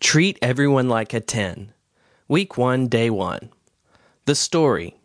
[0.00, 1.74] Treat everyone like a 10.
[2.26, 3.50] Week 1, Day 1.
[4.24, 4.96] The story.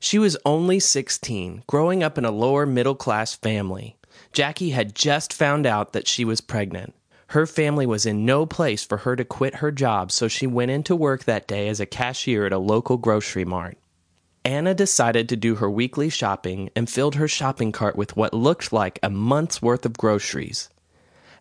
[0.00, 3.98] She was only 16, growing up in a lower middle class family.
[4.32, 6.94] Jackie had just found out that she was pregnant.
[7.28, 10.70] Her family was in no place for her to quit her job, so she went
[10.70, 13.76] into work that day as a cashier at a local grocery mart.
[14.46, 18.72] Anna decided to do her weekly shopping and filled her shopping cart with what looked
[18.72, 20.70] like a month's worth of groceries.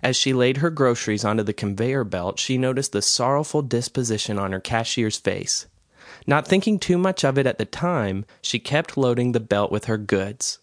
[0.03, 4.51] As she laid her groceries onto the conveyor belt, she noticed the sorrowful disposition on
[4.51, 5.65] her cashier's face.
[6.27, 9.85] Not thinking too much of it at the time, she kept loading the belt with
[9.85, 10.59] her goods.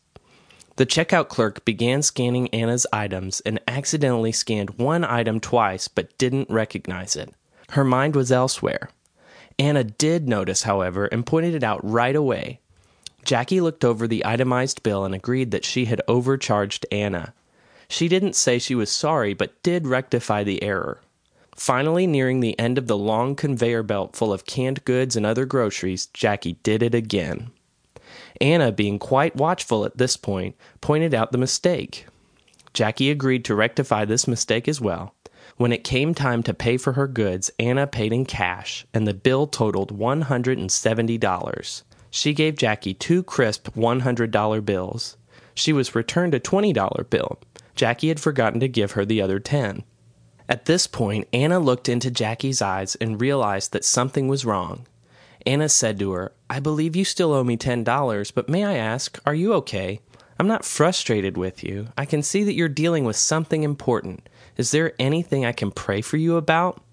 [0.76, 6.50] The checkout clerk began scanning Anna's items and accidentally scanned one item twice but didn't
[6.50, 7.34] recognize it.
[7.70, 8.90] Her mind was elsewhere.
[9.58, 12.60] Anna did notice, however, and pointed it out right away.
[13.24, 17.34] Jackie looked over the itemized bill and agreed that she had overcharged Anna.
[17.90, 21.00] She didn't say she was sorry, but did rectify the error.
[21.56, 25.44] Finally, nearing the end of the long conveyor belt full of canned goods and other
[25.44, 27.50] groceries, Jackie did it again.
[28.40, 32.06] Anna, being quite watchful at this point, pointed out the mistake.
[32.72, 35.12] Jackie agreed to rectify this mistake as well.
[35.56, 39.14] When it came time to pay for her goods, Anna paid in cash, and the
[39.14, 41.82] bill totaled $170.
[42.12, 45.16] She gave Jackie two crisp $100 bills.
[45.54, 47.40] She was returned a $20 bill,
[47.80, 49.84] Jackie had forgotten to give her the other 10.
[50.50, 54.86] At this point, Anna looked into Jackie's eyes and realized that something was wrong.
[55.46, 59.18] Anna said to her, I believe you still owe me $10, but may I ask,
[59.24, 60.00] are you okay?
[60.38, 61.88] I'm not frustrated with you.
[61.96, 64.28] I can see that you're dealing with something important.
[64.58, 66.84] Is there anything I can pray for you about?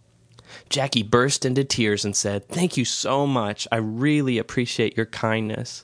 [0.69, 3.67] Jackie burst into tears and said, Thank you so much.
[3.73, 5.83] I really appreciate your kindness.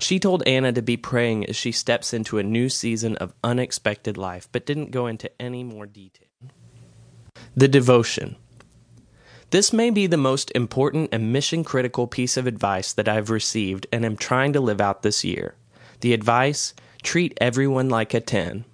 [0.00, 4.16] She told Anna to be praying as she steps into a new season of unexpected
[4.16, 6.28] life, but didn't go into any more detail.
[7.56, 8.36] The devotion.
[9.50, 13.86] This may be the most important and mission critical piece of advice that I've received
[13.92, 15.54] and am trying to live out this year.
[16.00, 18.64] The advice treat everyone like a 10.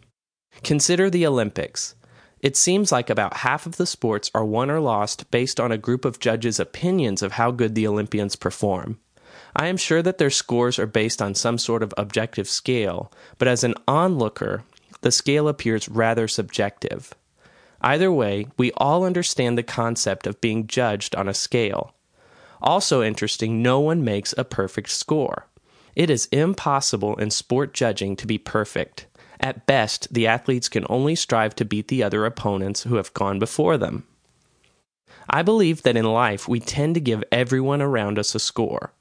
[0.62, 1.94] Consider the Olympics.
[2.40, 5.78] It seems like about half of the sports are won or lost based on a
[5.78, 8.98] group of judges' opinions of how good the Olympians perform.
[9.54, 13.48] I am sure that their scores are based on some sort of objective scale, but
[13.48, 14.64] as an onlooker,
[15.00, 17.14] the scale appears rather subjective.
[17.80, 21.94] Either way, we all understand the concept of being judged on a scale.
[22.62, 25.46] Also interesting, no one makes a perfect score.
[25.96, 29.06] It is impossible in sport judging to be perfect.
[29.40, 33.38] At best, the athletes can only strive to beat the other opponents who have gone
[33.38, 34.04] before them.
[35.28, 38.92] I believe that in life we tend to give everyone around us a score.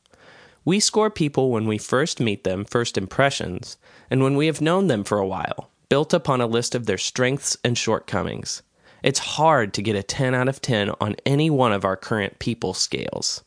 [0.69, 3.77] We score people when we first meet them, first impressions,
[4.11, 6.99] and when we have known them for a while, built upon a list of their
[6.99, 8.61] strengths and shortcomings.
[9.01, 12.37] It's hard to get a 10 out of 10 on any one of our current
[12.37, 13.43] people scales.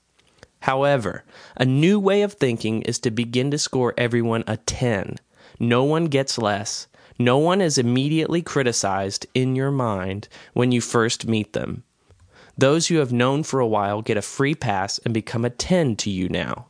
[0.63, 1.23] However,
[1.57, 5.19] a new way of thinking is to begin to score everyone a 10.
[5.61, 6.89] No one gets less.
[7.21, 11.85] No one is immediately criticized in your mind when you first meet them.
[12.59, 15.95] Those you have known for a while get a free pass and become a 10
[15.99, 16.67] to you now.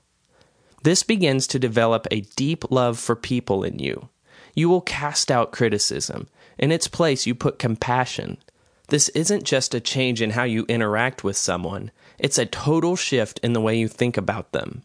[0.83, 4.09] This begins to develop a deep love for people in you.
[4.55, 6.29] You will cast out criticism.
[6.59, 8.39] In its place, you put compassion.
[8.89, 13.41] This isn't just a change in how you interact with someone, it's a total shift
[13.43, 14.83] in the way you think about them.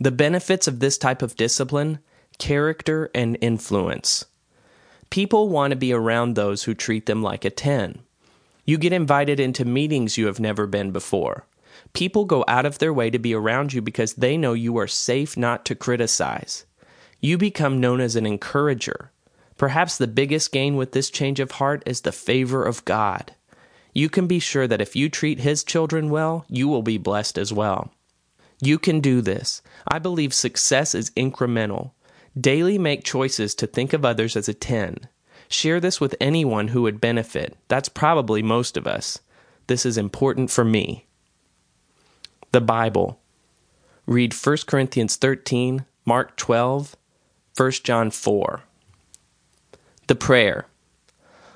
[0.00, 2.00] The benefits of this type of discipline
[2.38, 4.24] character and influence.
[5.10, 8.00] People want to be around those who treat them like a 10.
[8.64, 11.46] You get invited into meetings you have never been before.
[11.92, 14.86] People go out of their way to be around you because they know you are
[14.86, 16.64] safe not to criticize.
[17.20, 19.10] You become known as an encourager.
[19.56, 23.34] Perhaps the biggest gain with this change of heart is the favor of God.
[23.92, 27.36] You can be sure that if you treat His children well, you will be blessed
[27.36, 27.90] as well.
[28.60, 29.62] You can do this.
[29.86, 31.92] I believe success is incremental.
[32.38, 35.08] Daily make choices to think of others as a 10.
[35.48, 37.56] Share this with anyone who would benefit.
[37.66, 39.18] That's probably most of us.
[39.66, 41.07] This is important for me
[42.52, 43.20] the Bible.
[44.06, 46.96] Read 1 Corinthians 13, Mark 12,
[47.56, 48.62] 1 John 4.
[50.06, 50.66] The prayer.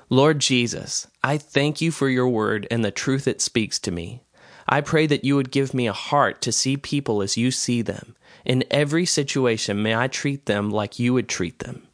[0.09, 4.21] Lord Jesus, I thank you for your word and the truth it speaks to me.
[4.67, 7.81] I pray that you would give me a heart to see people as you see
[7.81, 8.15] them.
[8.45, 11.87] In every situation, may I treat them like you would treat them.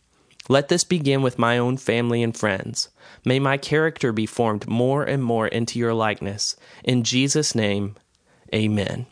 [0.50, 2.90] Let this begin with my own family and friends.
[3.24, 6.56] May my character be formed more and more into your likeness.
[6.84, 7.96] In Jesus' name,
[8.54, 9.06] Amen.